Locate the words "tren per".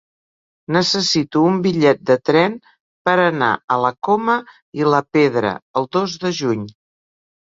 2.29-3.13